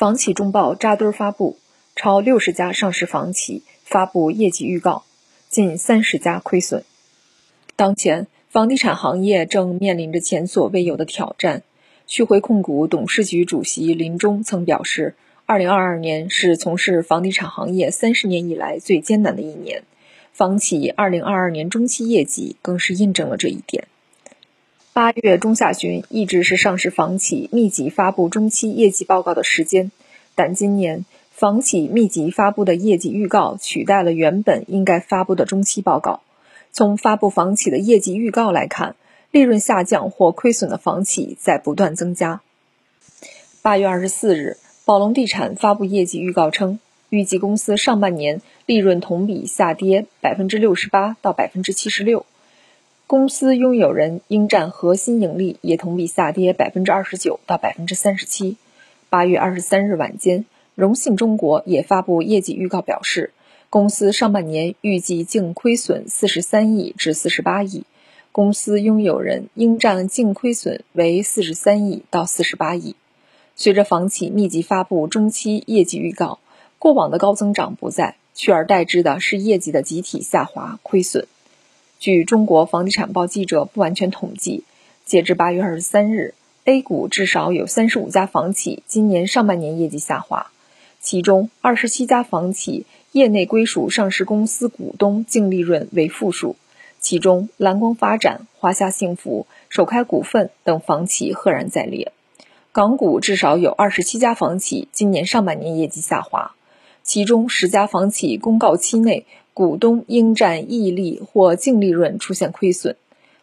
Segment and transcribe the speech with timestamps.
[0.00, 1.58] 房企中报扎堆发布，
[1.94, 5.04] 超六十家上市房企发布业绩预告，
[5.50, 6.84] 近三十家亏损。
[7.76, 11.62] 当前，房地产行业正面临着前所未有的挑战。
[12.06, 19.82] 旭辉控股董事局主席林中曾表示，二零二二年是从事房地产行业三十年以来最艰难的一年。
[20.32, 23.86] 房企二零二二年中期业绩更是印证了这一点。
[24.92, 29.92] 八月中下旬一直是上市房企密集发布中期业绩报告的时间，
[30.34, 36.22] 但今年房企密集发布的业绩预告取代了原本应该发布的中期报告。
[36.72, 38.96] 从发布房企的业绩预告来看，
[39.30, 42.40] 利润下降或亏损的房企在不断增加。
[43.62, 52.26] 八月二十四日，宝龙地产发布业绩预告称，预计公司上半年利润同比下跌百分之六十八到百分之七十六。
[53.10, 58.56] 公司拥有人应占核心盈利也同比下跌百分之二十九到百分之三十七。
[59.08, 60.44] 八月二十三日晚间，
[60.76, 63.32] 荣信中国也发布业绩预告，表示
[63.68, 67.82] 公司上半年预计净亏损四十三亿至四十八亿，
[68.30, 72.94] 公司拥有人应占净亏损为四十三亿到四十八亿。
[73.56, 76.38] 随着房企密集发布中期业绩预告，
[76.78, 81.26] 过往的高增长不在，取而代之的是业绩的集体下滑亏损。
[82.00, 84.64] 据中国房地产报记者不完全统计，
[85.04, 86.32] 截至八月二十三日
[86.64, 90.50] ，A 股至少有三十五家房企今年上半年业绩下滑，
[91.02, 96.56] 其中二十七家房企业内归属上市公司股东净利润为负数，
[97.00, 102.12] 其中蓝光发展、华夏幸福、首开股份等房企赫然在列。
[102.72, 106.54] 港股至少有二十七家房企今年上半年业绩下滑，
[107.02, 109.26] 其中十家房企公告期内。
[109.54, 112.96] 股东应占溢利或净利润出现亏损，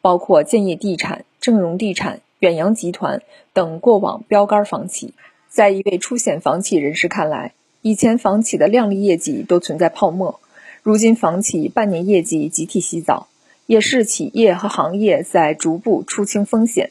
[0.00, 5.14] 包括建业地产、正荣地产、远洋集团等过往标杆房企。
[5.48, 10.40] 在一位出险房企人士看来，以前房企的靓丽业绩都存在泡沫，
[10.82, 13.28] 如今房企半年业绩集体洗澡，
[13.66, 16.90] 也是企业和行业在逐步出清风险。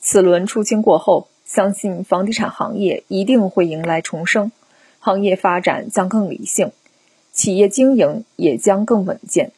[0.00, 4.52] 此轮出清过后，相信房地产行业一定会迎来重生，
[5.00, 6.70] 行业发展将更理性。
[7.36, 9.52] 企业经营也将更稳健。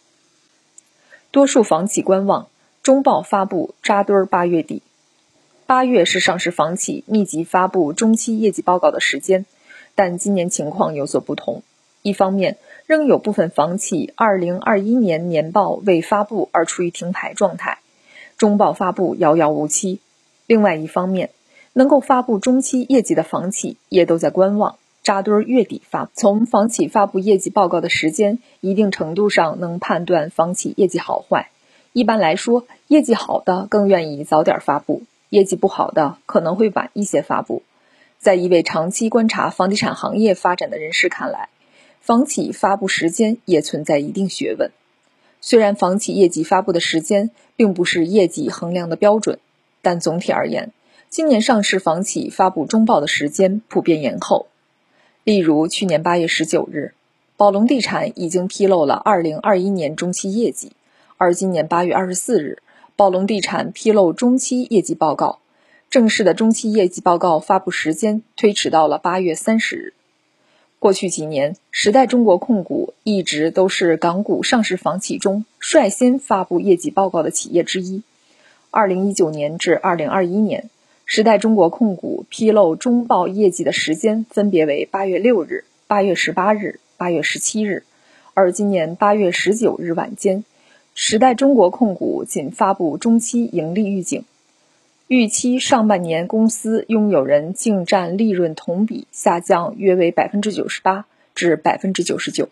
[1.31, 2.49] 多数房企观望，
[2.83, 4.83] 中报发布扎堆儿八月底。
[5.65, 9.47] 八月是上市房企密集发布中期业绩报告的时间，
[9.95, 11.63] 但今年情况有所不同。
[12.03, 17.79] 一方面，仍有部分房企2021年年报未发布而处于停牌状态，
[18.37, 20.01] 中报发布遥遥无期；
[20.49, 21.31] 另外一方面，
[21.75, 24.77] 能够发布中期业绩的房企也都在观望。
[25.03, 31.51] 扎堆月底发，从房企发布业绩报告的时间，一定程度上能判断房企业绩好坏。
[31.93, 37.63] 一般来说，业绩好的更愿意早点发布，业绩不好的可能会晚一些发布。
[38.19, 41.49] 在一位长期观察房地产行业发展的人士看来，
[42.01, 44.71] 房企发布时间也存在一定学问。
[45.41, 49.39] 虽然房企业绩发布的时间并不是业绩衡量的标准，
[49.83, 50.73] 但总体而言，
[51.09, 54.49] 今年上市房企发布中报的时间普遍延后。
[55.29, 56.95] 例如，去年八月十九日，
[57.37, 60.73] 宝龙地产已经披露了二零二一年中期业绩，
[61.19, 62.63] 而今年八月二十四日，
[62.97, 65.41] 宝龙地产披露中期业绩报告，
[65.91, 69.93] 正式的中期业绩报告发布时间推迟到了八月三十日。
[70.79, 78.03] 过去几年，时代中国控股一直都是港股上市房企中率先发布业绩报告的企业之一。
[78.71, 80.71] 二零一九年至二零二一年。
[81.11, 87.85] 时代中国控股披露中报业绩的时间分别为八月六日、八月十八日、八月十七日，
[88.35, 90.45] 而今年八月十九日晚间，
[90.95, 94.27] 时代中国控股仅发布中期盈利预警，
[95.07, 102.51] 预期上半年公司拥有人净占利润同比下降约为百分之九十八至百分之九十九。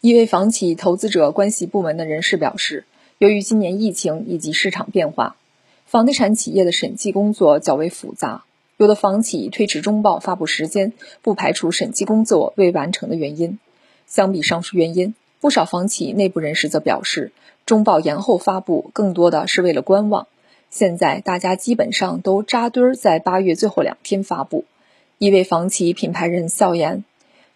[0.00, 2.82] 一位房企投资者关系部门的人士表示，
[3.18, 5.36] 由于今年疫情以及市场变化。
[5.88, 8.44] 房地产企业的审计工作较为复杂，
[8.76, 10.92] 有的房企推迟中报发布时间，
[11.22, 13.58] 不排除审计工作未完成的原因。
[14.06, 17.32] 相比上述原因，不少房企内部人士则表示，
[17.64, 20.26] 中报延后发布更多的是为了观望。
[20.68, 24.66] 现在大家基本上都扎堆儿在八月最后两天发布。
[25.16, 27.02] 一位房企品牌人笑言，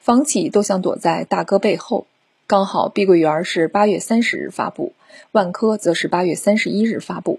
[0.01, 2.07] 房企都想躲在大哥背后。
[2.47, 4.95] 刚好碧桂园是八月三十日发布，
[5.33, 7.39] 万科则是八月三十一日发布。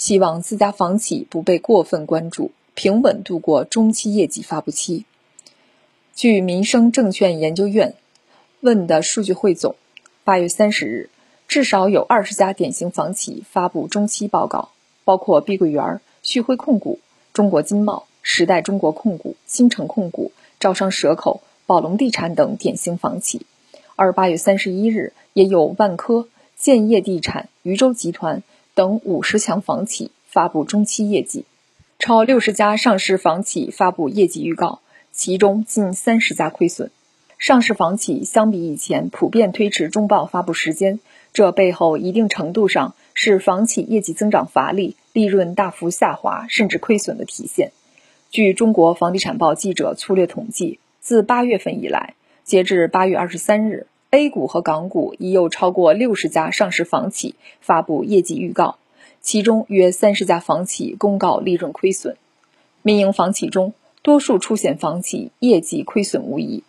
[0.00, 5.04] 希望自家房企不被过分关注，平稳度过中期业绩发布期。
[6.14, 7.92] 据民生证券研究院
[8.60, 9.76] 问的数据汇总，
[10.24, 11.10] 八月三十日，
[11.46, 14.70] 至少有二十家典型房企发布中期报告，
[15.04, 16.98] 包括碧桂园、旭辉控股、
[17.34, 23.42] 中国金茂、时代中国控股、新城控股、招商蛇口、宝龙地产等典型房企。
[23.96, 26.26] 而八月三十一日，也有万科、
[26.56, 28.42] 建业地产、渝州集团
[28.80, 31.44] 等五十强房企发布中期业绩。
[31.98, 34.80] 超六十家上市房企发布业绩预告，
[35.12, 36.90] 其中近三十家亏损。
[37.36, 40.98] 上市房企相比以前普遍推迟中报发布时间，
[41.34, 47.72] 这背后一定程度上是房企业绩增长乏力、利润大幅下滑甚至亏损的体现。
[48.30, 58.78] 据中国房地产报记者粗略统计，自八月份以来，截至八月二十三日，A 股和港股已有超过六十家上市房企发布业绩预告，
[59.20, 62.16] 其中约三十家房企公告利润亏损。
[62.82, 63.72] 民营房企中，
[64.02, 66.64] 多数出险房企业绩亏损无疑。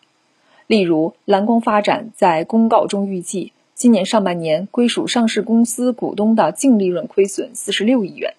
[0.68, 8.36] 例如，蓝光发展在公告中预计，今年上半年归属上市公司股东的净利润亏损四十六亿元，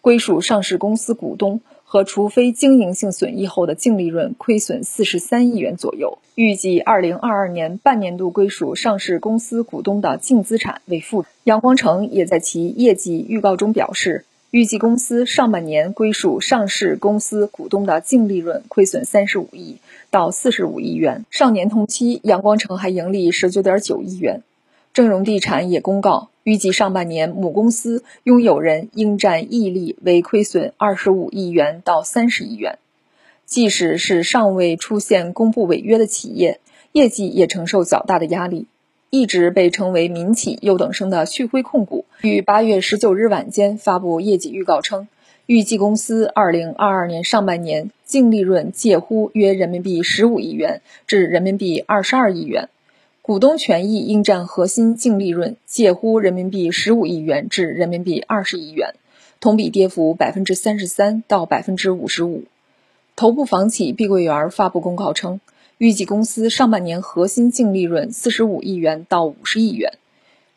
[0.00, 1.60] 归属上市公司股东
[1.94, 6.18] 和除非经营性损益后的净利润亏损四十三亿元左右。
[6.34, 11.24] 预计二零二二年半年度归属上市公司股东的净资产为负。
[11.44, 14.24] 阳光城也在其业绩预告中表示。
[14.50, 19.76] 预计公司上半年归属上市公司股东的净利润亏损三十五亿
[20.10, 21.24] 到四十五亿元。
[21.30, 24.42] 上年同期，阳光城还盈利十九点九亿元。
[24.94, 32.78] 正荣地产也公告，预计上半年母公司拥有人应占溢利为亏损二十五亿元到三十亿元。
[33.44, 36.60] 即使是尚未出现公布违约的企业，
[36.92, 38.66] 业绩也承受较大的压力。
[39.10, 45.08] 一直被称为民企优等生的旭辉控股，于八月十九日晚间发布业绩预告称，
[45.46, 52.68] 预计公司二零二二年上半年净利润介乎约人民币十五亿元至人民币二十二亿元，
[53.26, 58.96] 股东权益应占核心净利润介乎人民币十五亿元至人民币二十亿元，
[59.40, 62.44] 同比跌幅百分之三十三到百分之五十五。
[63.16, 65.40] 头部房企碧桂园发布公告称。
[65.78, 69.94] 预计公司上半年核心净利润四十五亿元到五十亿元，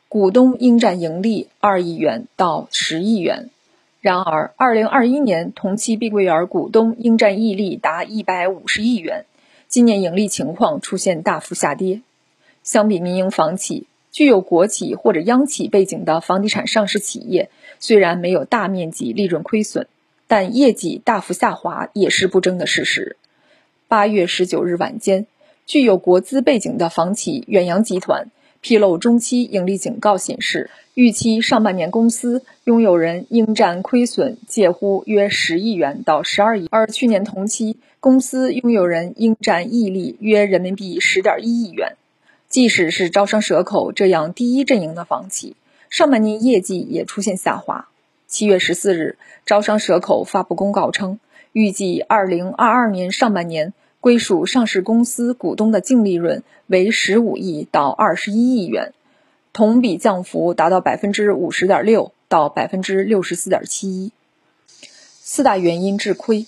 [0.09, 3.49] 股东应占盈利二亿元到十亿元。
[4.01, 9.23] 然而，二零二一年同期碧桂园股东应占溢利达一百五十亿元，
[9.69, 12.01] 今年盈利情况出现大幅下跌。
[12.67, 17.49] 相比民营房企，具有国企或者央企背景的房地产上市企业，
[17.79, 19.87] 虽然没有大面积利润亏损，
[20.27, 23.15] 但业绩大幅下滑也是不争的事实。
[23.87, 25.27] 八月十九日晚间，
[25.65, 41.95] 具有国资背景的房企远洋集团披露中期盈利警告，显示预期上半年公司拥有人应占亏损介乎约十亿元到十二亿，而去年同期公司拥有人应占溢利约人民币十点一亿元。
[42.57, 45.56] 即使是招商蛇口这样第一阵营的房企，
[45.92, 47.88] 上半年业绩也出现下滑。
[48.25, 51.19] 七月十四日，招商蛇口发布公告称。
[51.51, 58.92] 预计二零二二年上半年归属上市公司股东的净利润为十五亿到二十一亿元，
[59.54, 64.12] 同比降幅达到百分之五十点六到百分之六十四点七一。
[65.21, 66.48] 四大原因致亏，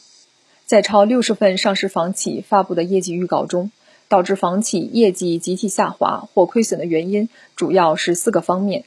[0.66, 3.70] 在超六十份上市房企发布的业绩预告中，
[4.10, 8.84] 导致房企业绩集体下滑或亏损的原因主要是四个方面：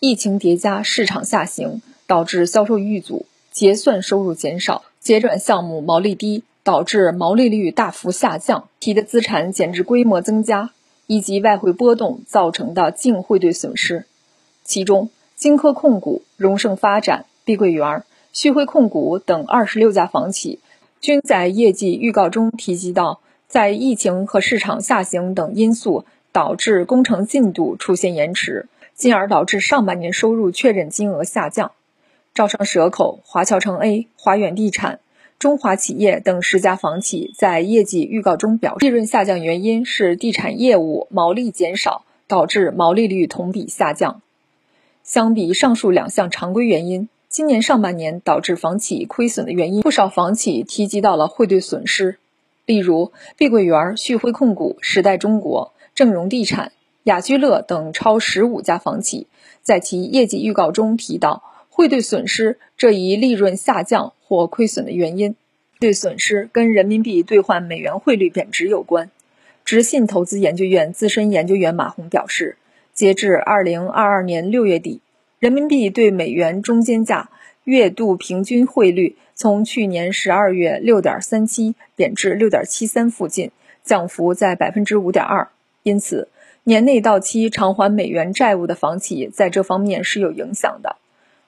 [0.00, 4.82] 疫情叠加市场下行，导致销售遇阻，结算收入减少。
[4.98, 10.70] 结转项目毛利低，导致毛利率大幅下降；提的资产减值规模增加，
[11.08, 14.06] 以及外汇波动造成的净汇兑损失。
[14.64, 20.60] 其中，金科控股、荣盛发展、碧桂园、旭辉控股等二十六家房企，
[21.00, 23.18] 均在业绩预告中提及到，
[23.52, 31.72] 在疫情和市场下行等因素导致工程进度出现延迟，进而导致上半年收入确认金额下降。
[32.32, 35.00] 招商蛇口、华侨城 A、华远地产、
[35.38, 44.22] 中华企业等十家房企在业绩预告中表示，利润下降原因是地产业务毛利减少，导致毛利率同比下降。
[45.02, 52.16] 相比上述两项常规原因，今年上半年导致房企亏损的原因，不少房企提及到了汇兑损失。
[52.66, 56.72] 例如，碧桂园、旭辉控股、时代中国、正荣地产、
[57.04, 59.26] 雅居乐等超十五家房企，
[59.62, 61.42] 在其业绩预告中提到。
[61.74, 65.34] 汇兑损失这一利润下降或亏损的原因，
[65.80, 69.10] 对损失跟人民币兑换美元汇率贬值有关。
[69.64, 72.58] 直信投资研究院资深研究员马红表示，
[72.92, 75.00] 截至二零二二年六月底，
[75.38, 77.30] 人民币对美元中间价
[77.64, 83.50] 月度平均汇率从去年十二月六点三七贬至六点七三附近，
[83.82, 85.48] 降幅在百分之五点二。
[85.82, 86.28] 因此，
[86.62, 90.94] 年内到期偿还美元债务的房企在这方面是有影响的。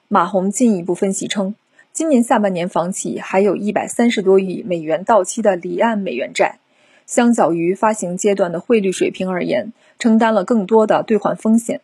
[0.09, 1.55] 马红进一步分析称，
[1.93, 6.59] 今年下半年房企还有一百三十多亿美元到期的离岸美元债，
[7.05, 11.79] 相较于发行阶段的汇率水平而言，承担了更多的兑换风险。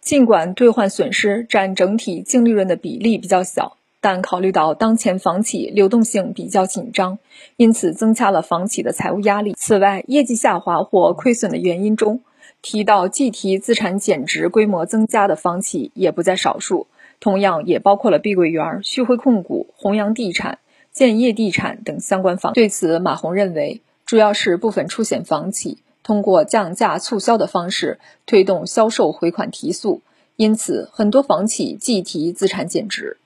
[0.00, 7.18] 尽管兑换损失占整体净利润的比例比较小，但考虑到当前房企流动性比较紧张，
[7.56, 9.54] 因此增加了房企的财务压力。
[9.56, 12.20] 此外，业绩下滑或亏损的原因中，
[12.60, 16.86] 提到计提资产减值规模增加的房企也不在少数，
[17.18, 20.58] 同样也包括了碧桂园、旭辉控股、弘扬地产、
[20.92, 22.52] 建业地产等相关房。
[22.52, 25.78] 对此，马洪认为，主要是部分出险房企。
[26.02, 30.02] 通过降价促销的方式推动销售回款提速，
[30.36, 33.16] 因此很多房企计提资产减值。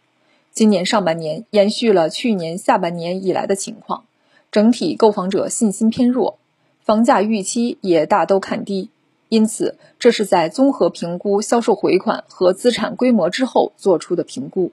[0.59, 4.07] 今年上半年延续了去年下半年以来的情况，
[4.51, 6.41] 整体购房者信心偏弱，
[6.85, 8.91] 房价预期也大都看低，
[9.29, 14.73] 因此这是在综合评估销售回款和资产规模之后做出的评估。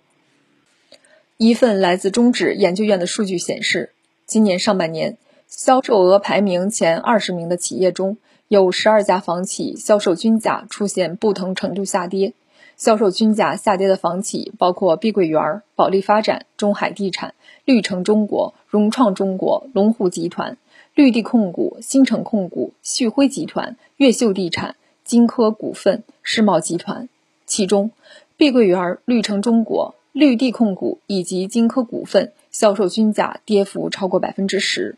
[1.37, 3.91] 一份来自中指研究院的数据显示，
[4.25, 5.17] 今年上半年。
[5.47, 12.33] 销售额排名前二十名的企业中有十二家房企销售均价出现不同程度下跌。
[12.77, 20.57] 销售均价下跌的房企包括碧桂园、保利发展、中海地产、绿城中国、融创中国、龙湖集团、
[20.93, 27.07] 绿地控股、新城控股、旭辉集团、越秀地产、金科股份、世茂集团。
[27.45, 27.91] 其中，
[28.37, 34.97] 碧桂园、绿城中国、绿地控股以及金科股份销售均价跌幅超过百分之十。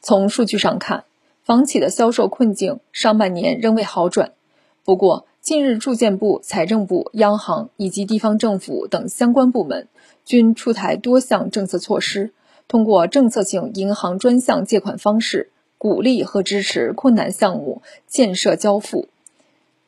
[0.00, 1.04] 从数据上看，
[1.44, 4.32] 房企的销售困境上半年仍未好转。
[4.84, 9.88] 不过，近日住建部、财政部、央行以及地方政府等相关部门
[10.24, 12.32] 均出台多项政策措施，
[12.68, 19.08] 通过政策性银行专项借款方式，鼓励和支持困难项目建设交付。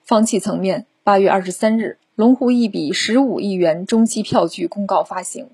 [0.03, 5.51] 房企层面，八月二十三日，龙湖一笔十五亿元中期票据公告发行，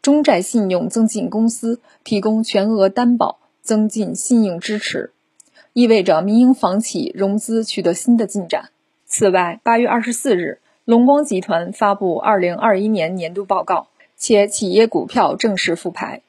[0.00, 3.40] 中债信用增进公司提供全额担保。
[3.62, 5.12] 增进信用支持，
[5.74, 8.70] 意味着民营房企融资取得新的进展。
[9.12, 16.22] 此外，八月二十四日，龙光集团发布二零二一年年度报告，且企业股票正式复牌，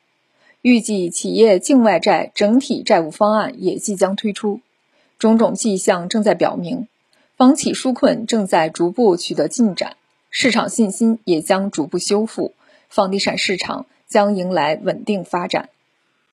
[0.63, 4.61] 预计企业境外债整体债务方案也即将推出。
[5.19, 6.87] 种种迹象正在表明，
[7.37, 9.95] 房企纾困正在逐步取得进展，
[10.31, 12.55] 市场信心也将逐步修复，
[12.89, 15.69] 房地产市场将迎来稳定发展。